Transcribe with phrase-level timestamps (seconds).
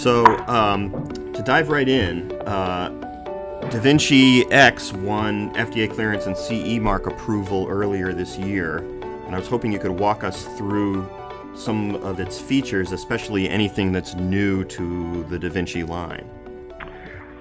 [0.00, 2.88] So, um, to dive right in, uh,
[3.64, 9.46] DaVinci X won FDA clearance and CE mark approval earlier this year, and I was
[9.46, 11.06] hoping you could walk us through
[11.54, 16.26] some of its features, especially anything that's new to the DaVinci line.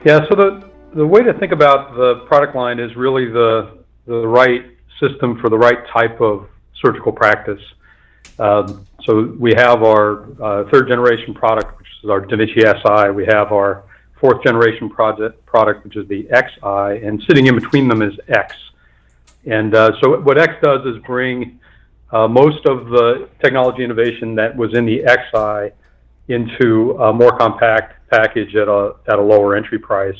[0.03, 4.27] Yeah, so the, the way to think about the product line is really the, the
[4.27, 4.65] right
[4.99, 6.49] system for the right type of
[6.81, 7.61] surgical practice.
[8.37, 13.11] Um, so we have our uh, third generation product, which is our DaVinci Si.
[13.11, 13.83] We have our
[14.19, 18.55] fourth generation project, product, which is the Xi, and sitting in between them is X.
[19.45, 21.59] And uh, so what X does is bring
[22.11, 25.73] uh, most of the technology innovation that was in the Xi
[26.33, 30.17] into a more compact package at a, at a lower entry price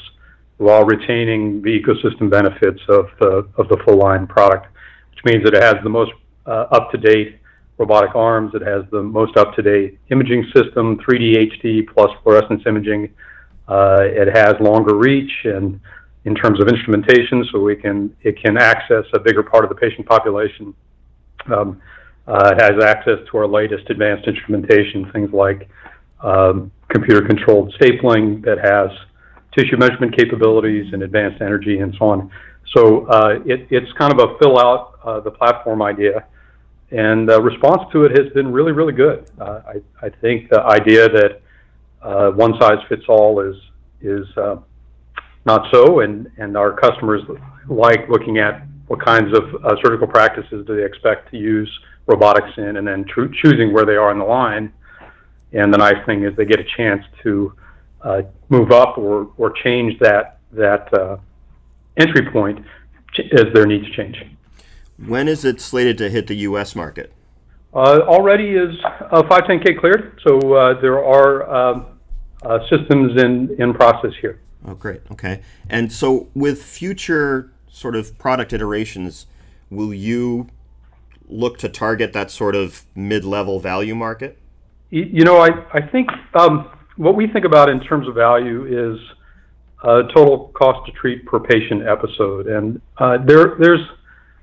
[0.58, 4.68] while retaining the ecosystem benefits of the, of the full line product,
[5.12, 6.12] which means that it has the most
[6.46, 7.39] uh, up to date
[7.80, 8.52] robotic arms.
[8.54, 13.10] It has the most up-to-date imaging system, 3D HD plus fluorescence imaging.
[13.68, 15.80] Uh, it has longer reach and
[16.26, 19.76] in terms of instrumentation, so we can it can access a bigger part of the
[19.76, 20.76] patient population.
[21.52, 21.82] Um,
[22.28, 25.70] uh, it has access to our latest advanced instrumentation, things like
[26.22, 28.90] um, computer-controlled stapling that has
[29.58, 32.30] tissue measurement capabilities and advanced energy and so on.
[32.76, 36.26] So uh, it, it's kind of a fill out uh, the platform idea
[36.92, 39.30] and uh, response to it has been really, really good.
[39.40, 41.42] Uh, I, I think the idea that
[42.02, 43.56] uh, one size fits all is
[44.02, 44.58] is uh,
[45.46, 47.22] not so, and and our customers
[47.68, 51.70] like looking at what kinds of uh, surgical practices do they expect to use
[52.08, 54.74] robotics in, and then tr- choosing where they are in the line.
[55.54, 57.54] And the nice thing is they get a chance to
[58.02, 61.20] uh, move up or or change that that
[61.98, 62.66] entry point
[63.34, 64.26] as their needs change.
[65.06, 66.76] When is it slated to hit the U.S.
[66.76, 67.14] market?
[67.74, 68.76] Uh, already is
[69.12, 71.86] uh, 510K cleared, so uh, there are um,
[72.44, 74.42] uh, systems in, in process here.
[74.66, 75.02] Oh, great.
[75.12, 75.42] Okay.
[75.70, 79.28] And so, with future sort of product iterations,
[79.70, 80.48] will you
[81.30, 84.38] look to target that sort of mid level value market?
[84.90, 89.00] You know, I, I think um, what we think about in terms of value is
[89.84, 92.48] uh, total cost to treat per patient episode.
[92.48, 93.86] And uh, there, there's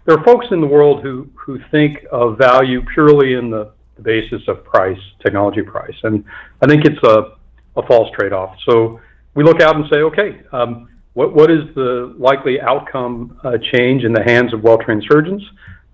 [0.06, 4.02] there are folks in the world who, who think of value purely in the, the
[4.02, 5.96] basis of price, technology price.
[6.04, 6.24] And
[6.62, 7.36] I think it's a,
[7.76, 8.56] a false trade off.
[8.68, 9.00] So
[9.34, 14.04] we look out and say, okay, um, what, what is the likely outcome uh, change
[14.04, 15.42] in the hands of well trained surgeons?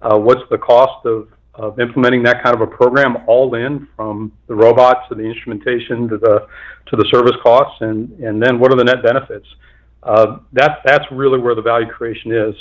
[0.02, 4.30] Uh, what's the cost of, of implementing that kind of a program all in from
[4.46, 6.46] the robots to the instrumentation to the,
[6.86, 7.80] to the service costs?
[7.80, 9.46] And, and then what are the net benefits?
[10.02, 12.54] Uh, that, that's really where the value creation is.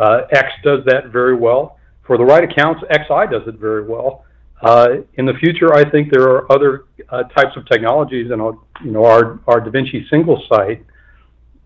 [0.00, 1.78] Uh, X does that very well.
[2.06, 4.24] For the right accounts, Xi does it very well.
[4.62, 8.40] Uh, in the future, I think there are other uh, types of technologies, and
[8.82, 10.84] you know, our our DaVinci single site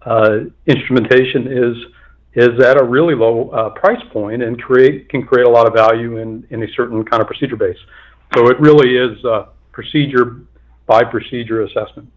[0.02, 1.76] uh, instrumentation is
[2.34, 5.72] is at a really low uh, price point and create can create a lot of
[5.72, 7.78] value in in a certain kind of procedure base.
[8.34, 9.24] So it really is
[9.72, 10.42] procedure
[10.86, 12.10] by procedure assessment.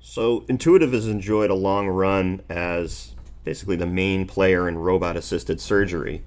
[0.00, 3.15] So Intuitive has enjoyed a long run as
[3.46, 6.22] basically the main player in robot assisted surgery.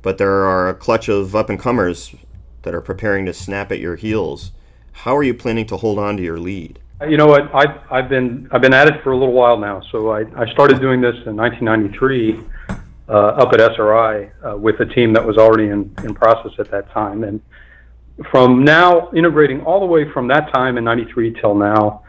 [0.00, 2.16] But there are a clutch of up and comers
[2.62, 4.50] that are preparing to snap at your heels.
[4.92, 6.78] How are you planning to hold on to your lead?
[7.06, 7.54] You know what?
[7.54, 9.82] I've, I've been I've been at it for a little while now.
[9.92, 12.40] So I, I started doing this in 1993
[13.08, 16.70] uh, up at SRI uh, with a team that was already in, in process at
[16.70, 17.24] that time.
[17.24, 17.42] And
[18.30, 22.04] from now, integrating all the way from that time in 93 till now,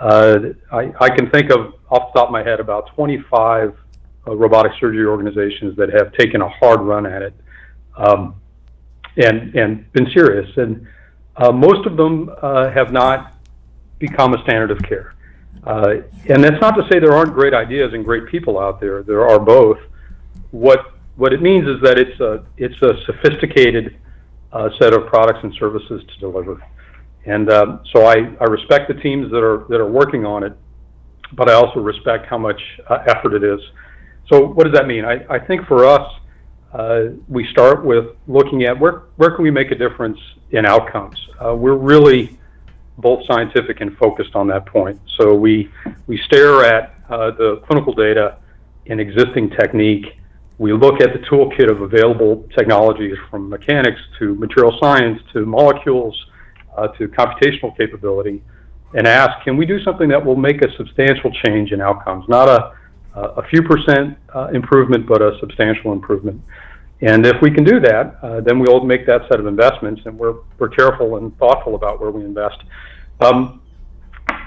[0.00, 0.38] uh,
[0.72, 3.78] I, I can think of off the top of my head about 25
[4.26, 7.34] uh, robotic surgery organizations that have taken a hard run at it
[7.96, 8.34] um,
[9.16, 10.48] and and been serious.
[10.56, 10.86] And
[11.36, 13.34] uh, most of them uh, have not
[13.98, 15.14] become a standard of care.
[15.64, 15.94] Uh,
[16.28, 19.02] and that's not to say there aren't great ideas and great people out there.
[19.02, 19.78] There are both.
[20.50, 23.96] What what it means is that it's a it's a sophisticated
[24.52, 26.62] uh, set of products and services to deliver.
[27.24, 30.52] And um, so I, I respect the teams that are that are working on it,
[31.32, 33.60] but I also respect how much uh, effort it is.
[34.28, 35.04] So what does that mean?
[35.04, 36.12] I, I think for us,
[36.72, 40.18] uh, we start with looking at where, where can we make a difference
[40.52, 41.18] in outcomes.
[41.44, 42.38] Uh, we're really
[42.98, 44.98] both scientific and focused on that point.
[45.18, 45.70] So we,
[46.06, 48.38] we stare at uh, the clinical data
[48.86, 50.18] and existing technique.
[50.58, 56.26] We look at the toolkit of available technologies from mechanics to material science to molecules
[56.76, 58.42] uh, to computational capability
[58.94, 62.48] and ask, can we do something that will make a substantial change in outcomes, not
[62.48, 62.76] a
[63.14, 66.40] a few percent uh, improvement, but a substantial improvement.
[67.02, 70.16] And if we can do that, uh, then we'll make that set of investments, and
[70.16, 72.58] we're, we're careful and thoughtful about where we invest.
[73.20, 73.60] Um,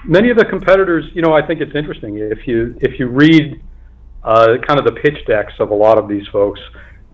[0.04, 3.62] many of the competitors, you know, I think it's interesting if you if you read
[4.24, 6.60] uh, kind of the pitch decks of a lot of these folks,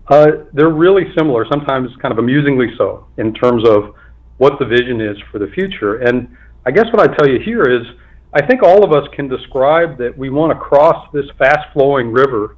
[0.07, 1.45] uh, they're really similar.
[1.49, 3.95] Sometimes kind of amusingly so in terms of
[4.37, 5.97] what the vision is for the future.
[5.97, 6.35] And
[6.65, 7.85] I guess what I tell you here is,
[8.35, 12.57] I think all of us can describe that we want to cross this fast-flowing river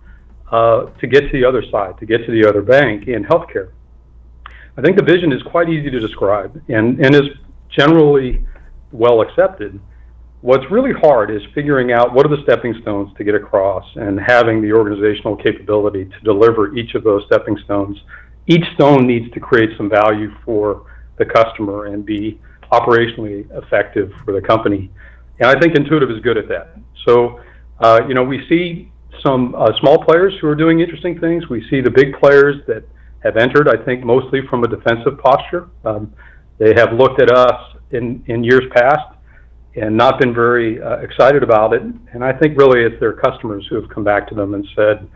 [0.51, 3.71] uh, to get to the other side, to get to the other bank in healthcare.
[4.77, 7.29] I think the vision is quite easy to describe and, and is
[7.69, 8.45] generally
[8.91, 9.79] well accepted.
[10.41, 14.19] What's really hard is figuring out what are the stepping stones to get across and
[14.19, 17.97] having the organizational capability to deliver each of those stepping stones.
[18.47, 20.85] Each stone needs to create some value for
[21.17, 22.39] the customer and be
[22.71, 24.91] operationally effective for the company.
[25.39, 26.77] And I think Intuitive is good at that.
[27.05, 27.41] So,
[27.79, 28.91] uh, you know, we see
[29.23, 31.49] some uh, small players who are doing interesting things.
[31.49, 32.83] We see the big players that
[33.23, 35.69] have entered, I think, mostly from a defensive posture.
[35.83, 36.13] Um,
[36.57, 39.15] they have looked at us in, in years past
[39.75, 41.81] and not been very uh, excited about it.
[42.13, 45.07] And I think really it's their customers who have come back to them and said,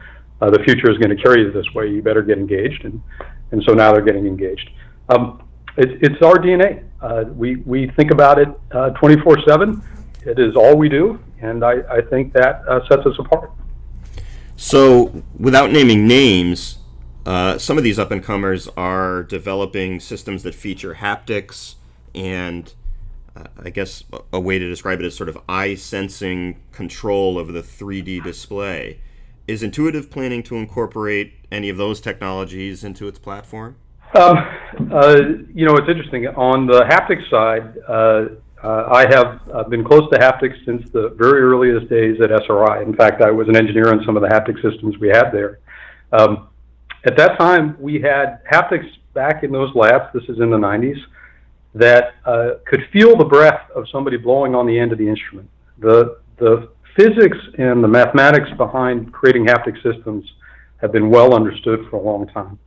[0.42, 1.90] uh, the future is going to carry you this way.
[1.90, 2.84] You better get engaged.
[2.84, 3.02] And,
[3.52, 4.70] and so now they're getting engaged.
[5.10, 5.44] Um,
[5.78, 6.84] it, it's our DNA.
[7.02, 9.82] Uh, we, we think about it uh, 24 7.
[10.26, 11.20] It is all we do.
[11.42, 13.52] And I, I think that uh, sets us apart.
[14.56, 16.80] So, without naming names,
[17.26, 21.76] uh, some of these up and comers are developing systems that feature haptics
[22.14, 22.74] and
[23.36, 27.52] uh, I guess a way to describe it is sort of eye sensing control over
[27.52, 29.00] the 3D display.
[29.48, 33.78] Is Intuitive planning to incorporate any of those technologies into its platform?
[34.16, 34.38] Um,
[34.92, 35.22] uh,
[35.54, 36.28] you know, it's interesting.
[36.28, 37.78] On the haptic side,
[38.64, 42.84] uh, I have uh, been close to haptics since the very earliest days at SRI.
[42.84, 45.60] In fact, I was an engineer on some of the haptic systems we had there.
[46.12, 46.50] Um,
[47.06, 50.12] at that time, we had haptics back in those labs.
[50.14, 51.00] This is in the 90s
[51.74, 55.50] that uh, could feel the breath of somebody blowing on the end of the instrument.
[55.78, 60.26] The, the physics and the mathematics behind creating haptic systems
[60.78, 62.60] have been well understood for a long time.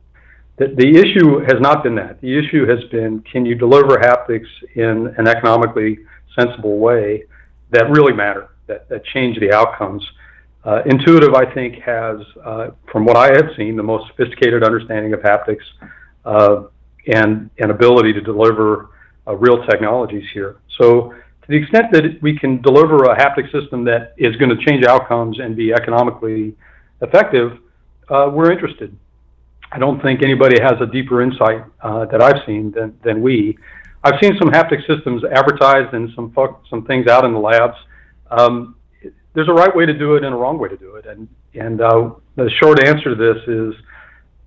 [0.57, 2.21] The, the issue has not been that.
[2.21, 5.99] The issue has been can you deliver haptics in an economically
[6.37, 7.25] sensible way
[7.71, 10.03] that really matter, that, that change the outcomes.
[10.63, 15.13] Uh, Intuitive, I think, has, uh, from what I have seen, the most sophisticated understanding
[15.13, 15.63] of haptics
[16.23, 16.63] uh,
[17.07, 18.89] and, and ability to deliver
[19.27, 20.57] uh, real technologies here.
[20.77, 21.13] So
[21.43, 24.85] to the extent that we can deliver a haptic system that is going to change
[24.85, 26.55] outcomes and be economically
[27.01, 27.57] effective,
[28.09, 28.95] uh, we're interested.
[29.73, 33.57] I don't think anybody has a deeper insight uh, that I've seen than, than we.
[34.03, 36.31] I've seen some haptic systems advertised and some
[36.69, 37.77] some things out in the labs.
[38.29, 38.75] Um,
[39.33, 41.27] there's a right way to do it and a wrong way to do it, and
[41.55, 43.73] and uh, the short answer to this is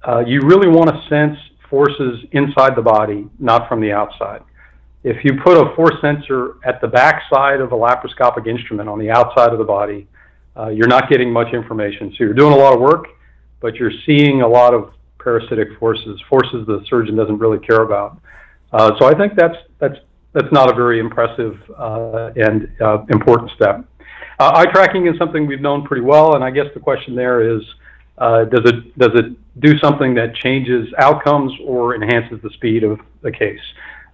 [0.06, 1.36] uh, you really want to sense
[1.68, 4.42] forces inside the body, not from the outside.
[5.02, 9.00] If you put a force sensor at the back side of a laparoscopic instrument on
[9.00, 10.06] the outside of the body,
[10.56, 12.10] uh, you're not getting much information.
[12.10, 13.08] So you're doing a lot of work,
[13.60, 14.92] but you're seeing a lot of
[15.26, 18.20] parasitic forces, forces the surgeon doesn't really care about.
[18.72, 19.96] Uh, so I think that's that's
[20.32, 23.84] that's not a very impressive uh, and uh, important step.
[24.38, 27.40] Uh, eye tracking is something we've known pretty well, and I guess the question there
[27.56, 27.62] is,
[28.18, 33.00] uh, does it does it do something that changes outcomes or enhances the speed of
[33.22, 33.66] the case?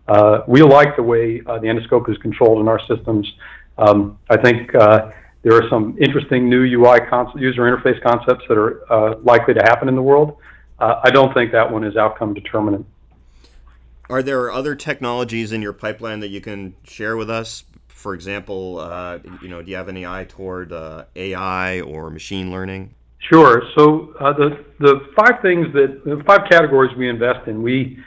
[0.08, 3.30] Uh, we like the way the endoscope is controlled in our systems.
[3.76, 7.00] Um, I think there are some interesting new UI
[7.36, 10.38] user interface concepts that are likely to happen in the world.
[10.82, 12.84] Uh, I don't think that one is outcome determinant.
[14.10, 17.62] Are there other technologies in your pipeline that you can share with us?
[17.86, 22.94] For example, uh, you know, do you have any eye toward AI or machine learning?
[23.20, 23.62] Sure.
[23.76, 27.98] So the the five things that the five categories we invest in, we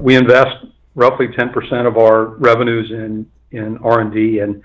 [0.00, 4.62] we invest roughly 10% of our revenues in in R&D, and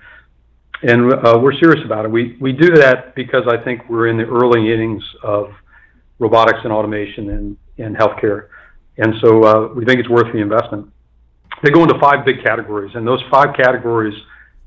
[0.82, 2.10] and uh, we're serious about it.
[2.10, 5.52] We we do that because I think we're in the early innings of
[6.20, 8.48] robotics and automation in in healthcare,
[8.98, 10.88] and so uh, we think it's worth the investment.
[11.62, 14.14] They go into five big categories, and those five categories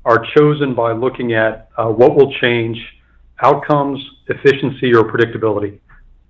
[0.04, 2.76] are chosen by looking at uh, what will change
[3.42, 5.78] outcomes, efficiency, or predictability.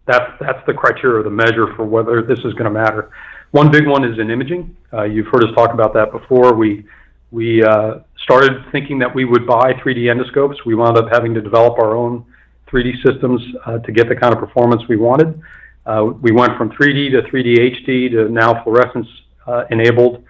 [0.06, 3.10] That's that's the criteria, the measure for whether this is going to matter.
[3.50, 4.76] One big one is in imaging.
[4.92, 6.54] Uh, you've heard us talk about that before.
[6.54, 6.84] We
[7.30, 10.56] we uh, started thinking that we would buy 3D endoscopes.
[10.64, 12.24] We wound up having to develop our own
[12.70, 15.40] 3D systems uh, to get the kind of performance we wanted.
[15.86, 19.06] Uh, we went from 3D to 3D HD to now fluorescence
[19.46, 20.24] uh, enabled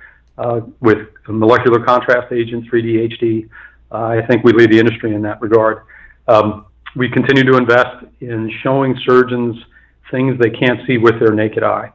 [0.80, 3.48] with molecular contrast agent 3D HD.
[3.92, 5.82] I think we lead the industry in that regard.
[6.26, 9.56] Um, we continue to invest in showing surgeons
[10.10, 11.92] things they can't see with their naked eye.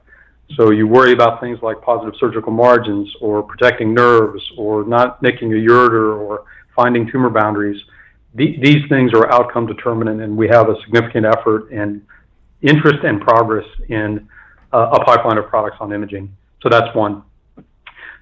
[0.55, 5.53] So you worry about things like positive surgical margins or protecting nerves or not nicking
[5.53, 7.81] a ureter or finding tumor boundaries.
[8.35, 12.01] The, these things are outcome determinant, and we have a significant effort and
[12.61, 14.27] interest and progress in
[14.71, 16.35] uh, a pipeline of products on imaging.
[16.61, 17.23] So that's one.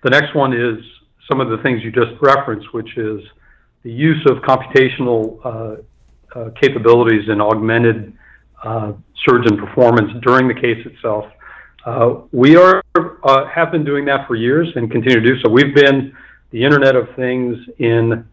[0.04, 0.84] The next one is
[1.30, 3.22] some of the things you just referenced, which is
[3.84, 5.82] the use of computational uh,
[6.38, 8.14] uh, capabilities and augmented
[8.64, 8.94] uh,
[9.28, 11.26] surgeon performance during the case itself.
[11.86, 12.84] Uh, we are
[13.24, 15.50] uh, have been doing that for years and continue to do so.
[15.50, 16.16] We've been
[16.52, 18.28] the Internet of Things in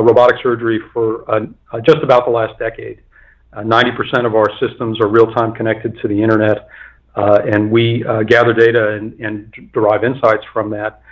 [0.00, 3.00] robotic surgery for uh, uh, just about the last decade.
[3.52, 6.68] Uh, 90% of our systems are real-time connected to the internet,
[7.14, 11.02] and we gather data and, derive insights from that.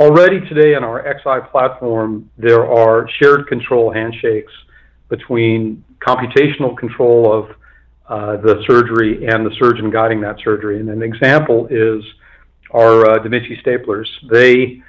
[0.00, 4.52] Already today on our Xi platform, there are shared control handshakes
[5.08, 7.50] between computational control of
[8.08, 10.80] uh, the surgery and the surgeon guiding that surgery.
[10.80, 12.02] And an example is
[12.72, 13.28] our uh, Da
[13.64, 14.08] staplers.
[14.30, 14.82] They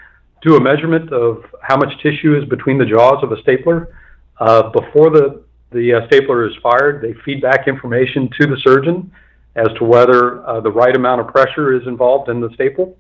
[0.45, 3.97] do a measurement of how much tissue is between the jaws of a stapler.
[4.39, 9.11] Uh, before the, the uh, stapler is fired, they feed back information to the surgeon
[9.55, 12.97] as to whether uh, the right amount of pressure is involved in the staple.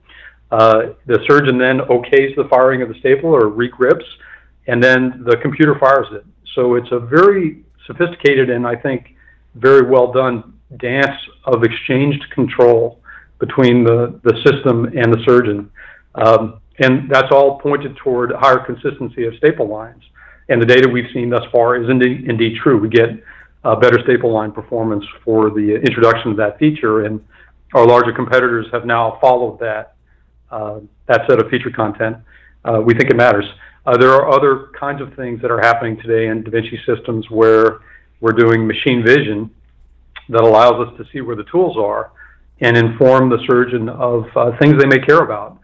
[0.51, 4.05] Uh, the surgeon then okays the firing of the staple or regrips,
[4.67, 6.25] and then the computer fires it.
[6.55, 9.15] So it's a very sophisticated and I think
[9.55, 12.99] very well done dance of exchanged control
[13.39, 15.69] between the, the system and the surgeon.
[16.15, 20.03] Um, and that's all pointed toward higher consistency of staple lines.
[20.49, 22.77] And the data we've seen thus far is indeed, indeed true.
[22.77, 23.09] We get
[23.63, 27.19] uh, better staple line performance for the introduction of that feature, and
[27.73, 29.95] our larger competitors have now followed that
[30.51, 32.17] uh, that set of feature content.
[32.63, 33.45] Uh, we think it matters.
[33.85, 37.29] Uh, there are other kinds of things that are happening today in Da Vinci systems
[37.29, 37.79] where
[38.19, 39.49] we're doing machine vision
[40.29, 42.11] that allows us to see where the tools are
[42.61, 45.59] and inform the surgeon of uh, things they may care about.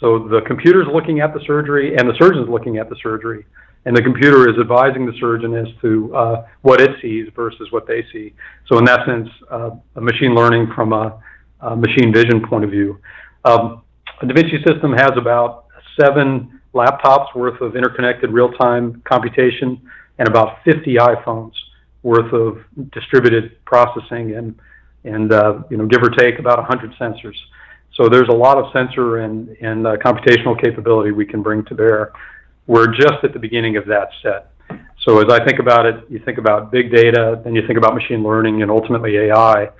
[0.00, 3.46] So the computer's looking at the surgery and the surgeon's looking at the surgery,
[3.86, 7.86] and the computer is advising the surgeon as to uh, what it sees versus what
[7.86, 8.32] they see.
[8.66, 11.20] So in that sense, uh, machine learning from a,
[11.60, 12.98] a, machine vision point of view.
[13.44, 13.82] Um,
[14.20, 15.66] a Da Vinci system has about
[16.00, 19.80] seven laptops worth of interconnected real-time computation
[20.18, 21.52] and about 50 iPhones
[22.02, 22.58] worth of
[22.92, 24.58] distributed processing and,
[25.04, 27.36] and uh, you know, give or take about 100 sensors.
[27.96, 31.74] So there's a lot of sensor and, and uh, computational capability we can bring to
[31.74, 32.12] bear.
[32.66, 34.50] We're just at the beginning of that set.
[35.02, 37.94] So as I think about it, you think about big data, then you think about
[37.94, 39.70] machine learning and ultimately AI.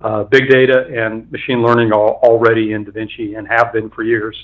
[0.00, 4.36] Uh, big data and machine learning are already in DaVinci and have been for years.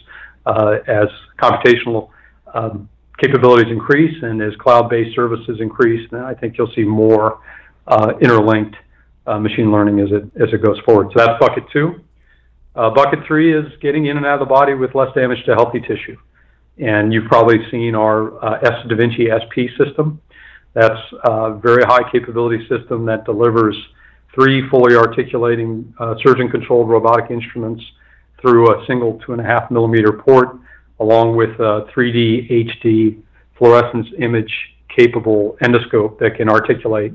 [0.46, 1.06] Uh, as
[1.38, 2.08] computational
[2.54, 2.88] um,
[3.22, 7.40] capabilities increase and as cloud-based services increase, then I think you'll see more
[8.20, 8.76] interlinked
[9.26, 11.08] machine learning as it as it goes forward.
[11.12, 12.00] So that's bucket two.
[12.80, 15.54] Uh, bucket three is getting in and out of the body with less damage to
[15.54, 16.16] healthy tissue.
[16.78, 20.18] And you've probably seen our uh, S DaVinci SP system.
[20.72, 23.76] That's a very high capability system that delivers
[24.34, 27.84] three fully articulating uh, surgeon-controlled robotic instruments
[28.40, 30.56] through a single two and a half millimeter port,
[31.00, 33.20] along with a 3D HD
[33.58, 34.54] fluorescence image
[34.88, 37.12] capable endoscope that can articulate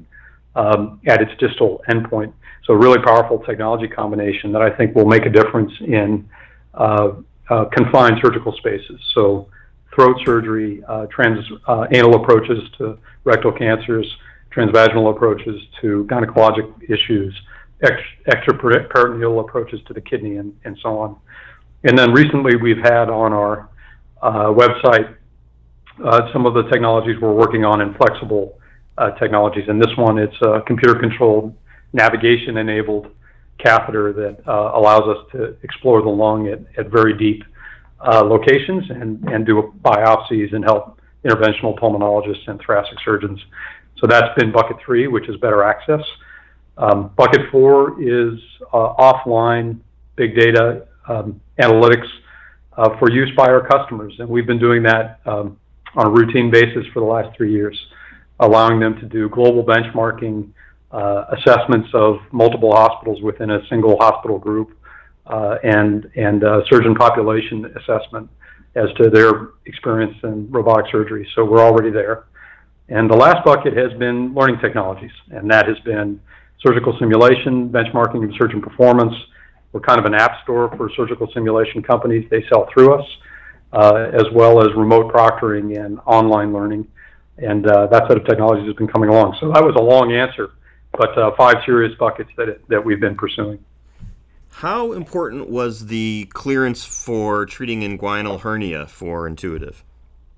[0.55, 2.33] at its distal endpoint.
[2.65, 6.27] So a really powerful technology combination that I think will make a difference in
[6.73, 7.13] uh,
[7.49, 8.99] uh, confined surgical spaces.
[9.13, 9.47] So
[9.93, 14.05] throat surgery, uh, transanal approaches to rectal cancers,
[14.55, 17.33] transvaginal approaches to gynecologic issues,
[17.83, 21.17] extraperitoneal approaches to the kidney, and, and so on.
[21.83, 23.69] And then recently we've had on our
[24.21, 25.15] uh, website
[26.03, 28.59] uh, some of the technologies we're working on in flexible
[28.97, 29.65] uh, technologies.
[29.67, 31.53] And this one, it's a computer-controlled,
[31.93, 33.07] navigation-enabled
[33.57, 37.43] catheter that uh, allows us to explore the lung at, at very deep
[38.01, 43.39] uh, locations and, and do biopsies and help interventional pulmonologists and thoracic surgeons
[43.97, 46.01] so that's been bucket three, which is better access.
[46.77, 48.39] Um, bucket four is
[48.73, 49.79] uh, offline
[50.15, 52.07] big data um, analytics
[52.77, 54.13] uh, for use by our customers.
[54.19, 55.57] And we've been doing that um,
[55.95, 57.77] on a routine basis for the last three years,
[58.39, 60.49] allowing them to do global benchmarking,
[60.91, 64.77] uh, assessments of multiple hospitals within a single hospital group,
[65.27, 68.29] uh, and, and uh, surgeon population assessment
[68.75, 71.27] as to their experience in robotic surgery.
[71.35, 72.25] So we're already there.
[72.89, 76.19] And the last bucket has been learning technologies, and that has been
[76.63, 79.13] surgical simulation, benchmarking of surgeon performance.
[79.71, 82.27] We're kind of an app store for surgical simulation companies.
[82.29, 83.05] They sell through us,
[83.73, 86.87] uh, as well as remote proctoring and online learning.
[87.37, 89.37] And uh, that set of technologies has been coming along.
[89.39, 90.51] So that was a long answer,
[90.97, 93.63] but uh, five serious buckets that, that we've been pursuing.
[94.49, 99.83] How important was the clearance for treating inguinal hernia for Intuitive?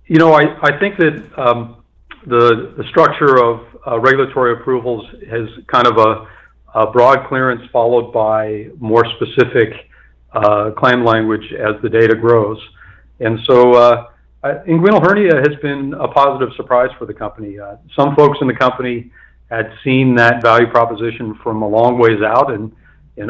[0.07, 1.83] you know, I, I think that um,
[2.25, 6.27] the, the structure of uh, regulatory approvals has kind of a,
[6.79, 9.89] a, broad clearance followed by more specific
[10.31, 12.57] uh, claim language as the data grows.
[13.19, 14.07] And so uh,
[14.67, 17.59] inguinal hernia has been a positive surprise for the company.
[17.59, 19.11] Uh, some folks in the company
[19.49, 22.71] had seen that value proposition from a long ways out, and,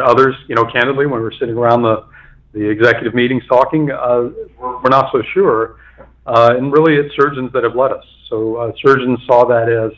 [0.02, 2.04] others, you know, candidly, when we were sitting around the,
[2.54, 5.76] executive meetings talking, uh, we're, not so sure.
[6.26, 8.04] Uh, and really, it's surgeons that have led us.
[8.30, 9.92] So uh, surgeons saw that as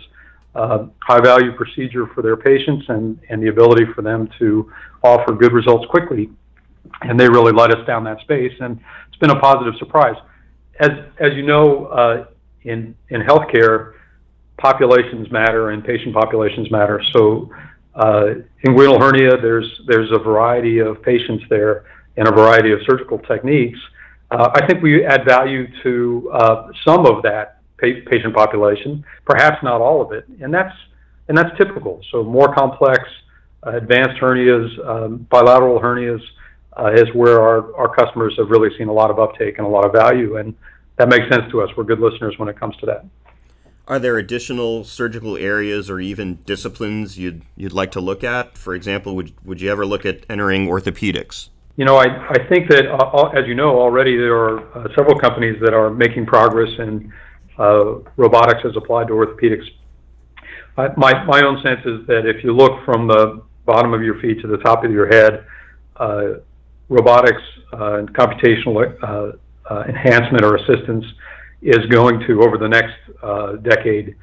[0.55, 4.69] uh, high value procedure for their patients and the ability for them to
[5.03, 6.29] offer good results quickly.
[7.03, 10.15] And they really led us down that space, and it's been a positive surprise.
[10.79, 12.25] As, as you know, uh,
[12.63, 13.93] in, in healthcare,
[14.57, 17.01] populations matter and patient populations matter.
[17.13, 17.49] So
[17.95, 18.25] uh,
[18.65, 21.85] inguinal hernia, there's, there's a variety of patients there
[22.17, 23.79] and a variety of surgical techniques.
[24.31, 26.29] Uh, I think we add value to
[26.85, 30.75] some of that pa- patient population, perhaps not all of it, and that's
[31.27, 32.01] and that's typical.
[32.11, 33.03] So more complex,
[33.63, 36.21] advanced hernias, um, bilateral hernias,
[36.95, 39.85] is where our our customers have really seen a lot of uptake and a lot
[39.85, 40.55] of value, and
[40.97, 41.69] that makes sense to us.
[41.75, 43.05] We're good listeners when it comes to that.
[43.87, 48.57] Are there additional surgical areas or even disciplines you'd you'd like to look at?
[48.57, 51.49] For example, would would you ever look at entering orthopedics?
[51.75, 55.17] You know, I, I think that, uh, as you know, already there are uh, several
[55.17, 57.13] companies that are making progress in
[57.57, 59.63] uh, robotics as applied to orthopedics.
[60.75, 64.19] I, my, my own sense is that if you look from the bottom of your
[64.19, 65.45] feet to the top of your head,
[65.95, 66.39] uh,
[66.89, 67.41] robotics
[67.73, 71.05] uh, and computational uh, enhancement or assistance
[71.61, 72.95] is going to, over the next
[73.63, 74.15] decade,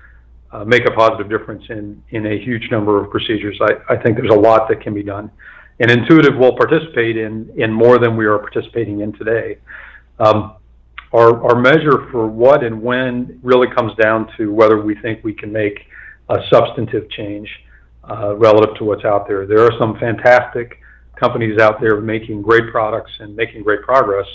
[0.66, 3.58] make a positive difference in, in a huge number of procedures.
[3.60, 5.30] I, I think there's a lot that can be done
[5.78, 9.58] and Intuitive will participate in, in more than we are participating in today.
[10.18, 10.56] Um,
[11.12, 15.34] our, our measure for what and when really comes down to whether we think we
[15.34, 15.86] can make
[16.30, 17.48] a substantive change
[18.10, 19.46] uh, relative to what's out there.
[19.46, 20.80] There are some fantastic
[21.16, 24.26] companies out there making great products and making great progress.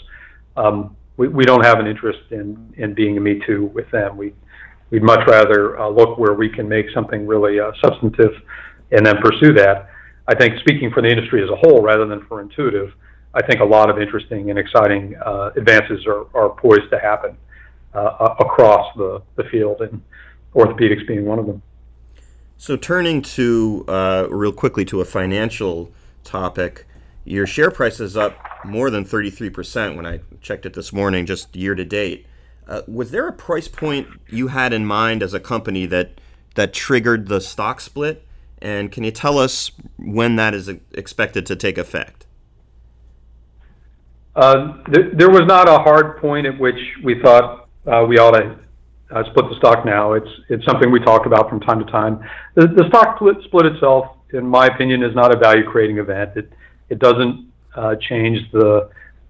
[0.57, 4.17] Um, we, we don't have an interest in, in being a me too with them.
[4.17, 4.33] We,
[4.89, 8.33] we'd much rather uh, look where we can make something really uh, substantive
[8.91, 9.89] and then pursue that.
[10.27, 12.93] I think speaking for the industry as a whole rather than for Intuitive,
[13.33, 17.37] I think a lot of interesting and exciting uh, advances are, are poised to happen
[17.93, 20.01] uh, across the, the field, and
[20.53, 21.61] orthopedics being one of them.
[22.57, 25.91] So, turning to uh, real quickly to a financial
[26.23, 26.85] topic,
[27.23, 31.55] your share price is up more than 33% when I checked it this morning, just
[31.55, 32.25] year to date.
[32.67, 36.21] Uh, was there a price point you had in mind as a company that
[36.55, 38.25] that triggered the stock split?
[38.61, 42.27] And can you tell us when that is expected to take effect?
[44.35, 48.31] Uh, th- there was not a hard point at which we thought uh, we ought
[48.31, 48.57] to
[49.11, 50.13] uh, split the stock now.
[50.13, 52.19] It's it's something we talk about from time to time.
[52.55, 56.31] The, the stock split, split itself, in my opinion, is not a value creating event.
[56.35, 56.51] It
[56.89, 58.89] it doesn't uh, change the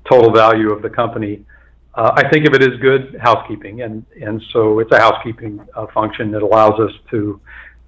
[0.10, 1.46] total value of the company.
[1.94, 5.88] Uh, I think of it as good housekeeping, and and so it's a housekeeping uh,
[5.94, 7.40] function that allows us to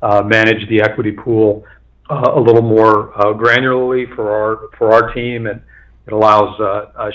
[0.01, 1.65] uh, manage the equity pool
[2.09, 5.61] uh, a little more uh, granularly for our for our team, and
[6.05, 6.57] it allows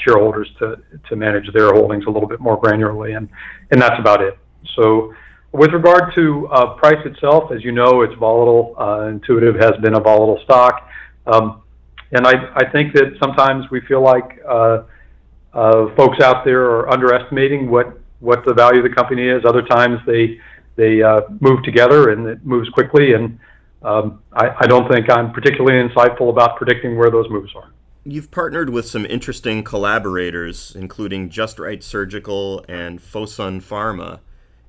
[0.04, 3.28] shareholders to to manage their holdings a little bit more granularly, and
[3.70, 4.38] and that's about it.
[4.74, 5.12] So.
[5.52, 8.76] With regard to uh, price itself, as you know, it's volatile.
[9.08, 10.88] Intuitive has been a volatile stock,
[11.26, 11.62] um,
[12.12, 14.42] and I, I think that sometimes we feel like
[15.96, 19.44] folks out there are underestimating what what the value of the company is.
[19.44, 20.40] Other times they
[20.78, 23.12] they uh, move together and it moves quickly.
[23.12, 23.38] And
[23.82, 27.72] um, I, I don't think I'm particularly insightful about predicting where those moves are.
[28.04, 34.20] You've partnered with some interesting collaborators, including JustRight Surgical and Fosun Pharma,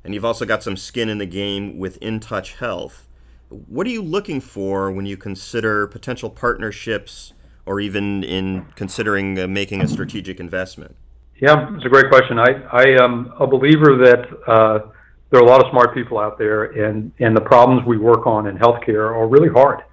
[0.09, 3.07] and you've also got some skin in the game with InTouch Health.
[3.49, 7.33] What are you looking for when you consider potential partnerships
[7.67, 10.95] or even in considering uh, making a strategic investment?
[11.39, 12.39] Yeah, it's a great question.
[12.39, 14.89] I, I am a believer that uh,
[15.29, 18.25] there are a lot of smart people out there, and and the problems we work
[18.25, 19.83] on in healthcare are really hard,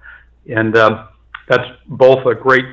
[0.49, 1.09] and um,
[1.47, 2.65] that's both a great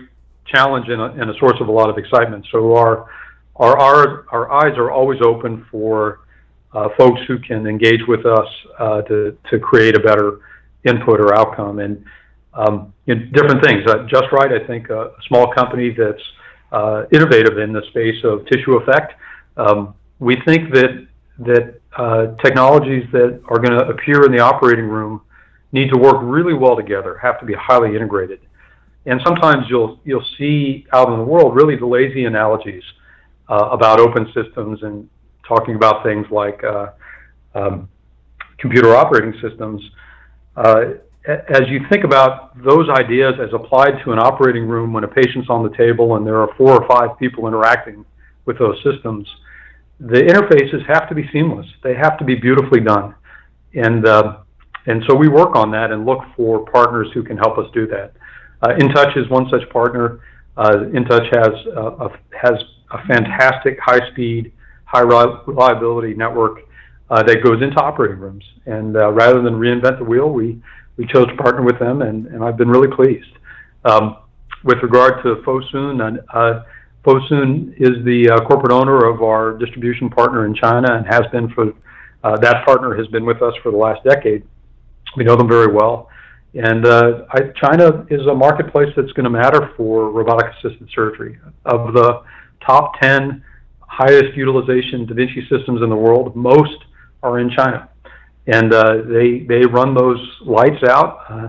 [0.47, 2.47] challenge and a, and a source of a lot of excitement.
[2.51, 3.11] So our
[3.57, 6.24] our our, our eyes are always open for
[6.75, 10.41] uh, folks who can engage with us uh, to to create a better
[10.85, 12.05] input or outcome, and
[12.53, 13.83] um, different things.
[13.87, 16.23] Uh, JustRight, I think, a small company that's
[16.73, 19.15] uh, innovative in the space of tissue effect.
[19.57, 21.07] Um, we think that
[21.39, 25.21] that uh, technologies that are going to appear in the operating room
[25.73, 28.41] need to work really well together, have to be highly integrated.
[29.07, 32.83] And sometimes you'll you'll see out in the world really the lazy analogies
[33.49, 35.09] uh, about open systems and
[35.49, 36.89] talking about things like uh,
[37.55, 37.89] um,
[38.59, 39.83] computer operating systems,
[40.57, 40.85] uh,
[41.27, 45.49] as you think about those ideas as applied to an operating room when a patient's
[45.49, 48.05] on the table and there are four or five people interacting
[48.45, 49.27] with those systems,
[50.01, 51.67] the interfaces have to be seamless.
[51.83, 53.15] They have to be beautifully done.
[53.75, 54.39] And, uh,
[54.87, 57.87] and so we work on that and look for partners who can help us do
[57.87, 58.13] that.
[58.63, 60.21] Uh, InTouch is one such partner.
[60.57, 64.53] Uh, InTouch has, uh, a, has a fantastic high speed,
[64.95, 66.61] high reliability network
[67.11, 68.45] uh, that goes into operating rooms.
[68.67, 70.63] And uh, rather than reinvent the wheel, we,
[70.97, 73.33] we chose to partner with them, and, and I've been really pleased.
[73.85, 74.19] Um,
[74.63, 76.63] with regard to Fosun, uh,
[77.05, 81.51] Fosun is the uh, corporate owner of our distribution partner in China and has been
[81.51, 81.73] for
[82.23, 84.43] uh, that partner has been with us for the last decade.
[85.17, 86.09] We know them very well.
[86.55, 91.39] And uh, I, China is a marketplace that's going to matter for robotic assisted surgery.
[91.67, 92.23] Of the
[92.67, 93.45] top 10
[93.97, 96.79] highest utilization Da Vinci systems in the world, most
[97.23, 97.89] are in China.
[98.47, 101.49] And uh, they, they run those lights out uh,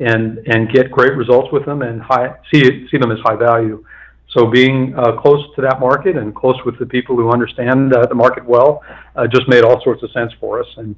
[0.00, 3.84] and, and get great results with them and high, see, see them as high value.
[4.30, 8.06] So being uh, close to that market and close with the people who understand uh,
[8.06, 8.82] the market well
[9.14, 10.66] uh, just made all sorts of sense for us.
[10.76, 10.96] And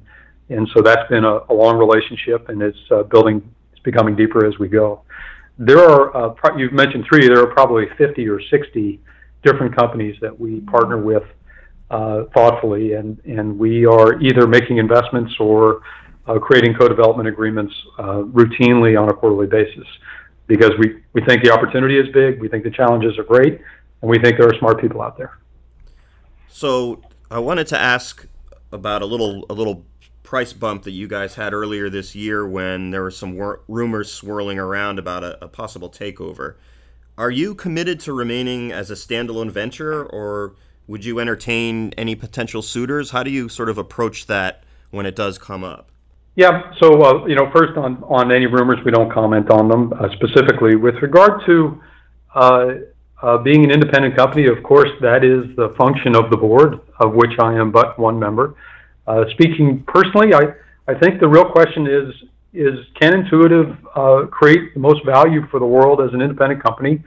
[0.49, 4.45] and so that's been a, a long relationship, and it's uh, building, it's becoming deeper
[4.45, 5.01] as we go.
[5.57, 9.01] There are, pro- you've mentioned three, there are probably 50 or 60
[9.43, 11.23] different companies that we partner with
[11.89, 15.81] uh, thoughtfully, and, and we are either making investments or
[16.27, 19.87] uh, creating co-development agreements uh, routinely on a quarterly basis
[20.47, 23.59] because we, we think the opportunity is big, we think the challenges are great,
[24.01, 25.37] and we think there are smart people out there.
[26.49, 28.25] So I wanted to ask
[28.71, 29.85] about a little a little
[30.23, 34.11] price bump that you guys had earlier this year when there were some wor- rumors
[34.11, 36.55] swirling around about a, a, possible takeover.
[37.17, 40.53] Are you committed to remaining as a standalone venture, or
[40.85, 43.09] would you entertain any potential suitors?
[43.09, 45.89] How do you sort of approach that when it does come up?
[46.35, 49.93] Yeah, so uh, you know, first on on any rumors, we don't comment on them
[49.93, 50.75] uh, specifically.
[50.75, 51.81] With regard to
[52.35, 52.67] uh,
[53.23, 57.15] uh being an independent company, of course, that is the function of the board, of
[57.15, 58.53] which I am but one member.
[59.07, 60.53] Uh, speaking personally, I,
[60.87, 62.13] I think the real question is
[62.57, 67.03] is can Intuitive uh, create the most value for the world as an independent company,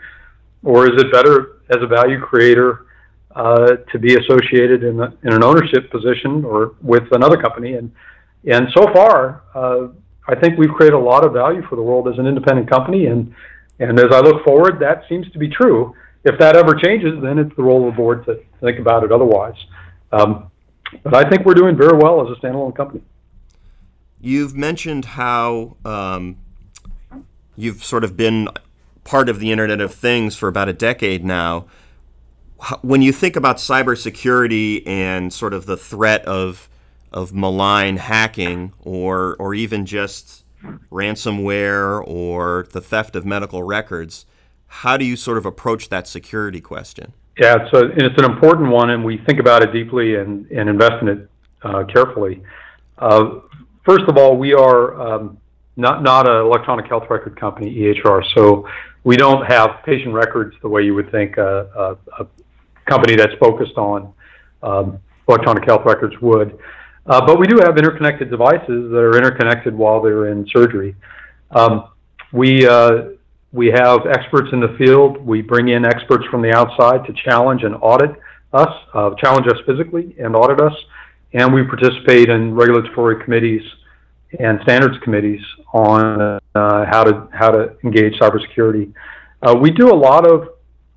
[0.63, 2.87] or is it better as a value creator
[3.35, 7.75] uh, to be associated in, in an ownership position or with another company?
[7.75, 7.91] And
[8.47, 9.89] and so far, uh,
[10.29, 13.07] I think we've created a lot of value for the world as an independent company.
[13.07, 13.35] And
[13.79, 15.95] and as I look forward, that seems to be true.
[16.25, 19.11] If that ever changes, then it's the role of the board to think about it
[19.11, 19.57] otherwise.
[20.13, 20.51] Um,
[21.03, 23.03] but I think we're doing very well as a standalone company.
[24.21, 26.37] You've mentioned how um,
[27.57, 28.49] you've sort of been
[29.05, 31.67] part of the Internet of Things for about a decade now.
[32.83, 36.69] When you think about cybersecurity and sort of the threat of
[37.13, 40.45] of malign hacking or or even just
[40.93, 44.27] ransomware or the theft of medical records,
[44.67, 47.15] how do you sort of approach that security question?
[47.39, 51.01] Yeah, it's, it's an important one, and we think about it deeply and, and invest
[51.01, 51.31] in it
[51.63, 52.43] uh, carefully.
[52.99, 53.41] Uh,
[53.91, 55.37] first of all, we are um,
[55.77, 58.69] not an electronic health record company, EHR, so
[59.03, 62.27] we don't have patient records the way you would think a, a,
[62.87, 64.13] company that's focused on
[64.63, 64.99] um,
[65.29, 66.59] electronic health records would.
[67.07, 70.95] Uh, but we do have interconnected devices that are interconnected while they're in surgery.
[71.51, 71.89] Um,
[72.33, 73.11] we uh,
[73.53, 75.19] we have experts in the field.
[75.25, 78.11] We bring in experts from the outside to challenge and audit
[78.53, 80.75] us, uh, challenge us physically and audit us.
[81.33, 83.63] And we participate in regulatory committees
[84.39, 85.41] and standards committees
[85.73, 88.93] on uh, how to how to engage cybersecurity.
[89.43, 90.49] Uh, we do a lot of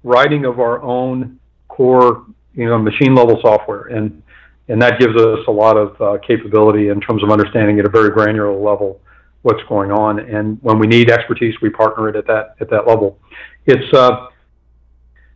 [0.03, 4.21] writing of our own core, you know, machine level software, and
[4.67, 7.89] and that gives us a lot of uh, capability in terms of understanding at a
[7.89, 9.01] very granular level
[9.41, 10.19] what's going on.
[10.19, 13.19] And when we need expertise, we partner it at that at that level.
[13.65, 14.27] It's uh,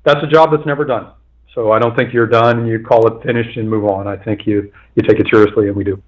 [0.04, 1.12] that's a job that's never done.
[1.54, 4.08] So I don't think you're done and you call it finished and move on.
[4.08, 6.02] I think you you take it seriously, and we do.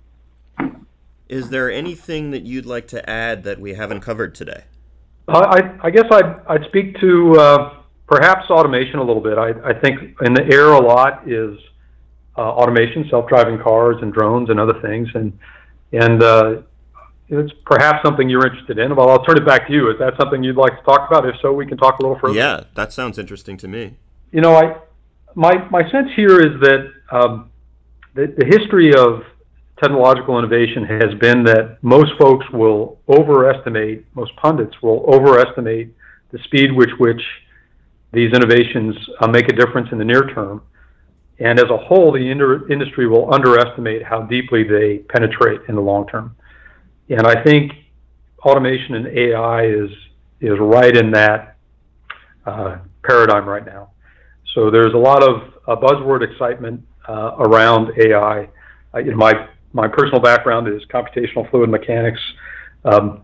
[1.29, 4.63] Is there anything that you'd like to add that we haven't covered today?
[5.27, 7.73] Uh, I, I guess I'd, I'd speak to uh,
[8.07, 9.37] perhaps automation a little bit.
[9.37, 11.55] I, I think in the air a lot is
[12.35, 15.37] uh, automation, self-driving cars and drones and other things, and
[15.91, 16.61] and uh,
[17.27, 18.95] it's perhaps something you're interested in.
[18.95, 19.91] Well, I'll turn it back to you.
[19.91, 21.27] Is that something you'd like to talk about?
[21.27, 22.35] If so, we can talk a little further.
[22.35, 23.97] Yeah, that sounds interesting to me.
[24.31, 24.77] You know, I
[25.35, 27.51] my my sense here is that um,
[28.15, 29.23] the, the history of
[29.81, 35.93] technological innovation has been that most folks will overestimate, most pundits will overestimate
[36.31, 37.21] the speed with which
[38.11, 40.61] these innovations uh, make a difference in the near term,
[41.39, 42.19] And as a whole, the
[42.69, 46.35] industry will underestimate how deeply they penetrate in the long term.
[47.09, 47.71] And I think
[48.43, 49.89] automation and AI is
[50.41, 51.57] is right in that
[52.45, 53.91] uh, paradigm right now.
[54.55, 58.47] So there's a lot of uh, buzzword excitement uh, around AI.
[58.93, 62.19] Uh, you know, my my personal background is computational fluid mechanics,
[62.86, 63.23] um,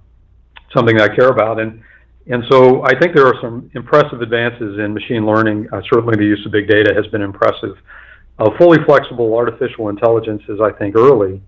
[0.75, 1.81] something I care about, and
[2.27, 5.67] and so I think there are some impressive advances in machine learning.
[5.71, 7.77] Uh, certainly, the use of big data has been impressive.
[8.39, 11.41] Uh, fully flexible artificial intelligence is, I think, early.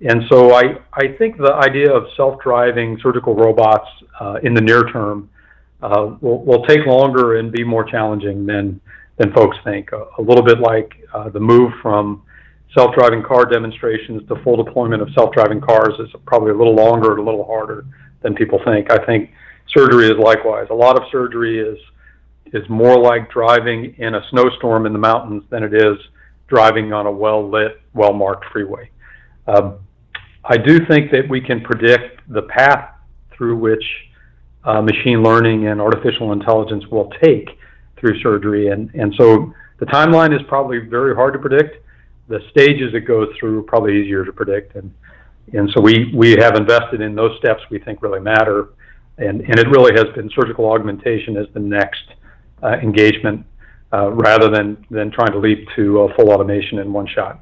[0.00, 3.88] And so I, I think the idea of self-driving surgical robots
[4.20, 5.30] uh, in the near term
[5.82, 8.80] uh, will, will take longer and be more challenging than,
[9.18, 9.92] than folks think.
[9.92, 12.22] A, a little bit like uh, the move from
[12.74, 17.20] self-driving car demonstrations to full deployment of self-driving cars is probably a little longer and
[17.20, 17.86] a little harder
[18.22, 18.90] than people think.
[18.90, 19.30] I think
[19.74, 20.66] surgery is likewise.
[20.70, 21.78] A lot of surgery is
[22.52, 25.98] is more like driving in a snowstorm in the mountains than it is
[26.48, 28.88] driving on a well lit, well marked freeway.
[29.48, 29.78] Um,
[30.44, 32.90] I do think that we can predict the path
[33.36, 33.84] through which
[34.64, 37.48] uh, machine learning and artificial intelligence will take
[37.98, 41.84] through surgery, and and so the timeline is probably very hard to predict.
[42.28, 44.92] The stages it goes through are probably easier to predict, and
[45.52, 48.70] and so we we have invested in those steps we think really matter,
[49.18, 52.04] and and it really has been surgical augmentation as the next
[52.62, 53.46] uh, engagement
[53.92, 57.40] uh, rather than than trying to leap to uh, full automation in one shot.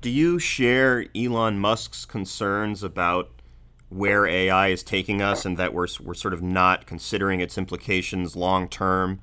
[0.00, 3.30] Do you share Elon Musk's concerns about
[3.88, 8.36] where AI is taking us and that we're, we're sort of not considering its implications
[8.36, 9.20] long term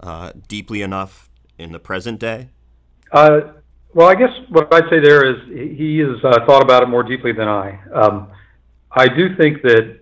[0.00, 2.48] uh, deeply enough in the present day?
[3.12, 3.40] Uh,
[3.94, 5.36] well, I guess what I'd say there is
[5.78, 7.78] he has uh, thought about it more deeply than I.
[7.92, 8.28] Um,
[8.90, 10.00] I do think that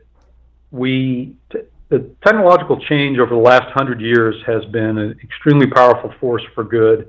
[0.70, 6.14] we, t- the technological change over the last hundred years has been an extremely powerful
[6.20, 7.08] force for good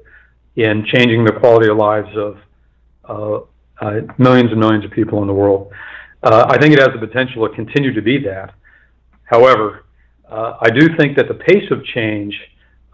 [0.56, 2.38] in changing the quality of lives of
[3.08, 3.40] uh,
[3.80, 5.72] uh, millions and millions of people in the world.
[6.24, 8.54] Uh, I think it has the potential to continue to be that.
[9.24, 9.86] However,
[10.30, 12.40] I do think that the pace of change,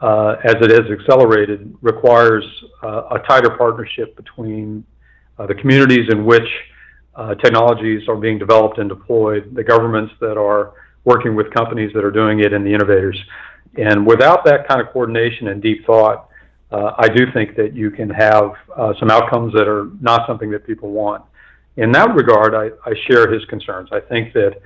[0.01, 2.45] as it has accelerated, requires
[2.83, 4.83] a tighter partnership between
[5.37, 6.47] the communities in which
[7.43, 12.11] technologies are being developed and deployed, the governments that are working with companies that are
[12.11, 13.17] doing it, and the innovators.
[13.77, 16.29] And without that kind of coordination and deep thought,
[16.71, 20.51] uh, I do think that you can have uh, some outcomes that are not something
[20.51, 21.23] that people want.
[21.77, 23.89] In that regard, I, I share his concerns.
[23.91, 24.59] I think that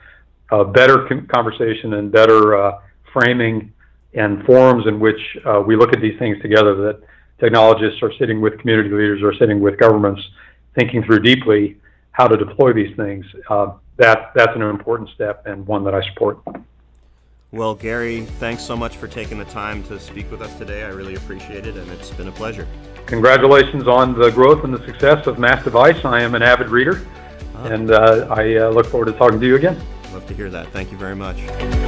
[0.51, 2.79] uh, better con- conversation and better uh,
[3.13, 3.71] framing
[4.13, 7.01] and forums in which uh, we look at these things together, that
[7.39, 10.21] technologists are sitting with community leaders or sitting with governments,
[10.75, 11.77] thinking through deeply
[12.11, 13.25] how to deploy these things.
[13.49, 16.39] Uh, that that's an important step and one that I support.
[17.51, 20.83] Well, Gary, thanks so much for taking the time to speak with us today.
[20.83, 22.65] I really appreciate it, and it's been a pleasure.
[23.07, 26.05] Congratulations on the growth and the success of MassDevice.
[26.05, 27.05] I am an avid reader,
[27.55, 27.65] ah.
[27.65, 29.77] and uh, I uh, look forward to talking to you again.
[30.13, 30.67] Love to hear that.
[30.69, 31.80] Thank you very much.